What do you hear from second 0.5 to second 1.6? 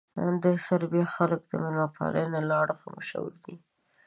سربیا خلک د